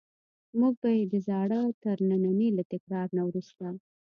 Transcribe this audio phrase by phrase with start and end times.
[0.59, 3.65] موږ به یې د زاړه ترننی له تکرار نه وروسته.